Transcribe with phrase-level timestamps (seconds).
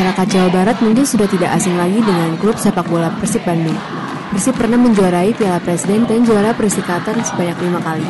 [0.00, 3.76] Masyarakat Jawa Barat mungkin sudah tidak asing lagi dengan klub sepak bola Persib Bandung.
[4.32, 8.08] Persib pernah menjuarai Piala Presiden dan juara Persikatan sebanyak lima kali.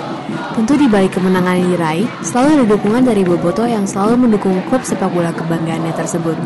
[0.54, 4.86] Tentu di balik kemenangan yang diraih, selalu ada dukungan dari Boboto yang selalu mendukung klub
[4.86, 6.38] sepak bola kebanggaannya tersebut.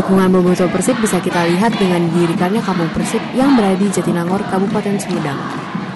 [0.00, 4.96] Dukungan Boboto Persib bisa kita lihat dengan didirikannya Kampung Persib yang berada di Jatinangor, Kabupaten
[4.96, 5.36] Sumedang.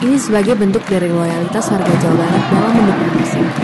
[0.05, 3.64] Ini sebagai bentuk dari loyalitas warga Jawa Barat dalam mendukung Persib.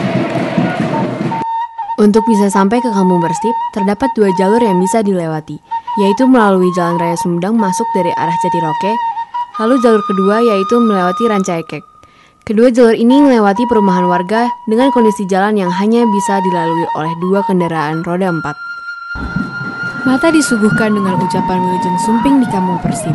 [2.00, 5.60] Untuk bisa sampai ke Kampung Persib, terdapat dua jalur yang bisa dilewati,
[6.00, 8.96] yaitu melalui Jalan Raya Sumedang masuk dari arah Jatiroke,
[9.60, 11.84] lalu jalur kedua yaitu melewati Rancaikek.
[12.40, 17.44] Kedua jalur ini melewati perumahan warga dengan kondisi jalan yang hanya bisa dilalui oleh dua
[17.44, 18.56] kendaraan roda empat.
[20.08, 23.12] Mata disuguhkan dengan ucapan Wilujeng Sumping di Kampung Persib.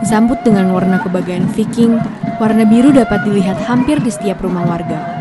[0.00, 2.00] Disambut dengan warna kebanggaan Viking,
[2.40, 5.11] warna biru dapat dilihat hampir di setiap rumah warga.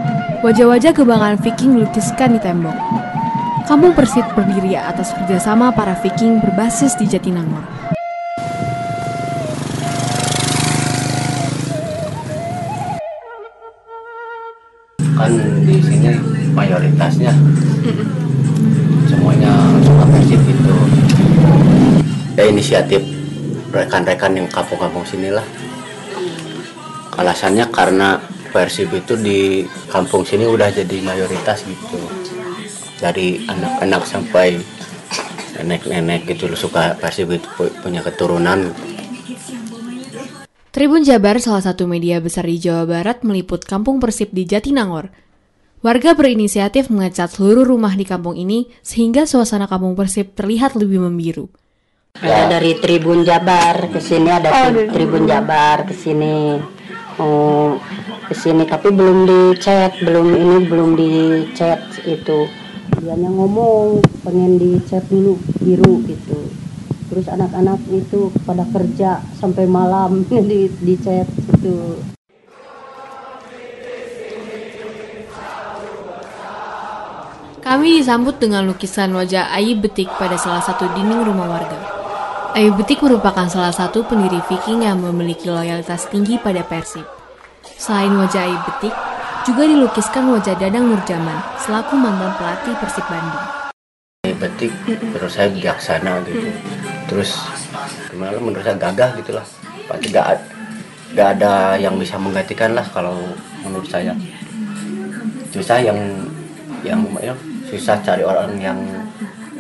[0.41, 2.73] Wajah-wajah kebanggaan Viking dilukiskan di tembok.
[3.69, 7.61] Kampung Persib berdiri atas kerjasama para Viking berbasis di Jatinangor.
[15.21, 16.17] kan di sini
[16.57, 17.29] mayoritasnya
[19.05, 19.53] semuanya
[19.85, 20.75] suka persib itu
[22.33, 23.05] ya inisiatif
[23.69, 25.45] rekan-rekan yang kampung-kampung sinilah
[27.21, 28.17] alasannya karena
[28.51, 31.97] persib itu di kampung sini udah jadi mayoritas gitu
[32.99, 34.59] dari anak-anak sampai
[35.57, 37.47] nenek-nenek gitu suka persib itu
[37.81, 38.75] punya keturunan
[40.71, 45.11] Tribun Jabar, salah satu media besar di Jawa Barat, meliput kampung Persib di Jatinangor.
[45.83, 51.51] Warga berinisiatif mengecat seluruh rumah di kampung ini sehingga suasana kampung Persib terlihat lebih membiru.
[52.15, 56.55] Ada dari Tribun Jabar ke sini ada tri- Tribun Jabar ke sini.
[57.19, 57.75] Oh,
[58.31, 62.47] ke sini tapi belum dicat, belum ini belum dicat itu.
[63.03, 66.39] Dianya ngomong pengen dicat dulu biru gitu.
[67.11, 71.99] Terus anak-anak itu pada kerja sampai malam di dicat itu.
[77.59, 81.79] Kami disambut dengan lukisan wajah Ayi Betik pada salah satu dinding rumah warga.
[82.55, 87.20] Ayi Betik merupakan salah satu pendiri Viking yang memiliki loyalitas tinggi pada Persib.
[87.77, 88.93] Selain wajah Ayi Betik,
[89.45, 93.61] juga dilukiskan wajah Dadang Nurjaman selaku mantan pelatih Persib Bandung.
[94.41, 96.49] betik menurut saya bijaksana gitu
[97.05, 97.37] terus
[98.09, 99.45] gimana menurut saya gagah gitulah
[99.85, 100.41] pasti gak,
[101.13, 103.13] gak ada yang bisa menggantikan lah kalau
[103.61, 104.17] menurut saya
[105.53, 105.99] susah yang
[106.81, 107.37] yang ya,
[107.69, 108.79] susah cari orang yang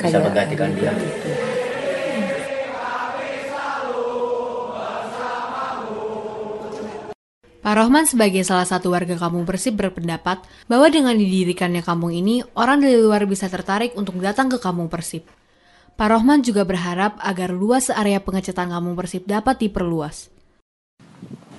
[0.01, 1.29] bisa menggantikan dia gitu.
[7.61, 12.81] Pak Rohman sebagai salah satu warga kampung Persib berpendapat bahwa dengan didirikannya kampung ini, orang
[12.81, 15.29] dari luar bisa tertarik untuk datang ke kampung Persib.
[15.93, 20.33] Pak Rohman juga berharap agar luas area pengecatan kampung Persib dapat diperluas.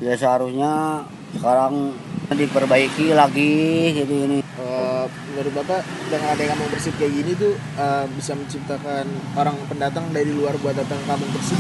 [0.03, 1.07] ya seharusnya
[1.39, 1.95] sekarang
[2.35, 5.81] diperbaiki lagi gitu ini Eh, menurut bapak
[6.13, 10.77] dengan ada kampung bersih kayak gini tuh eh, bisa menciptakan orang pendatang dari luar buat
[10.77, 11.59] datang ke kampung bersih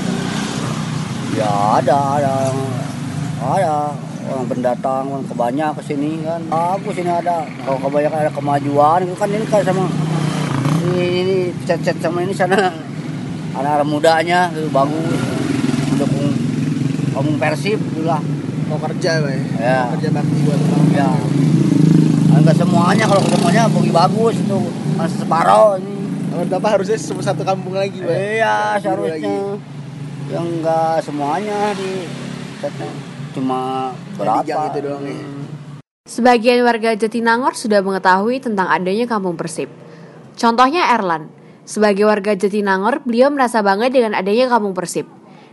[1.34, 1.48] ya
[1.80, 2.32] ada ada
[3.40, 3.76] ada
[4.32, 6.40] orang pendatang orang kebanyak ke sini kan.
[6.48, 7.44] Bagus ini ada.
[7.44, 9.84] Kalau kebanyakan ada kemajuan itu kan ini kan sama
[10.88, 11.36] ini, ini
[11.68, 12.72] cet-cet sama ini sana.
[13.52, 15.20] Anak-anak mudanya itu bagus.
[15.92, 16.28] Mendukung
[17.12, 18.20] kampung persib itulah.
[18.72, 19.78] Mau kerja pak ya, Ya.
[19.84, 20.60] Mau kerja bakti buat
[20.96, 21.10] ya.
[22.32, 24.60] Enggak semuanya kalau semuanya bagi bagus itu.
[24.96, 25.96] Masih separuh ini.
[26.32, 29.60] Menurut bapak harusnya semua satu kampung lagi pak Iya, seharusnya.
[30.32, 32.08] Yang enggak semuanya di
[33.32, 34.44] cuma berapa?
[34.44, 35.18] Yang itu doang ya.
[36.02, 39.70] Sebagian warga Jatinangor sudah mengetahui tentang adanya kampung Persib.
[40.34, 41.30] Contohnya Erlan.
[41.62, 45.06] Sebagai warga Jatinangor, beliau merasa bangga dengan adanya kampung Persib.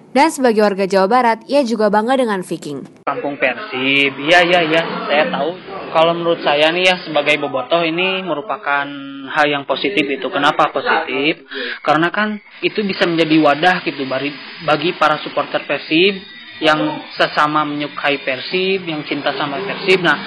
[0.09, 3.05] Dan sebagai warga Jawa Barat, ia juga bangga dengan Viking.
[3.05, 4.17] Kampung Persib.
[4.17, 4.81] Iya, iya, iya.
[5.05, 5.49] Saya tahu.
[5.93, 8.89] Kalau menurut saya nih ya sebagai bobotoh ini merupakan
[9.29, 10.25] hal yang positif itu.
[10.33, 11.45] Kenapa positif?
[11.85, 14.33] Karena kan itu bisa menjadi wadah gitu bagi
[14.65, 16.79] bagi para supporter Persib yang
[17.15, 20.03] sesama menyukai Persib, yang cinta sama Persib.
[20.03, 20.17] Nah,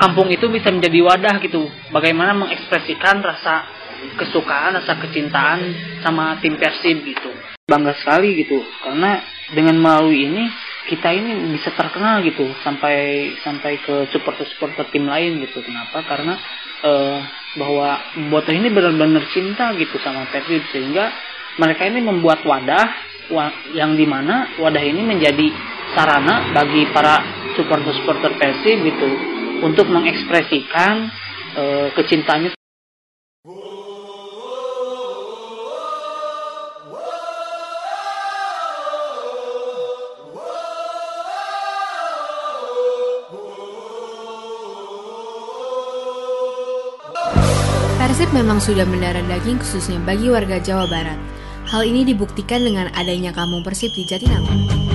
[0.00, 1.68] kampung itu bisa menjadi wadah gitu.
[1.92, 3.64] Bagaimana mengekspresikan rasa
[4.16, 5.60] kesukaan, rasa kecintaan
[6.04, 7.32] sama tim Persib gitu.
[7.68, 9.22] Bangga sekali gitu karena
[9.54, 10.44] dengan melalui ini
[10.90, 15.62] kita ini bisa terkenal gitu sampai sampai ke supporter-supporter tim lain gitu.
[15.62, 16.02] Kenapa?
[16.02, 16.34] Karena
[16.82, 17.18] eh,
[17.56, 17.98] bahwa
[18.30, 21.14] Boto ini benar-benar cinta gitu sama Persib sehingga
[21.58, 23.09] mereka ini membuat wadah wa-
[23.72, 25.46] yang di mana wadah ini menjadi
[25.94, 27.22] sarana bagi para
[27.54, 29.08] supporter-supporter Persib gitu
[29.62, 31.10] untuk mengekspresikan
[31.54, 31.62] e,
[31.94, 32.50] kecintaannya
[48.00, 51.39] Persib memang sudah mendarah daging khususnya bagi warga Jawa Barat.
[51.70, 54.89] Hal ini dibuktikan dengan adanya kampung Persib di Jatinangor.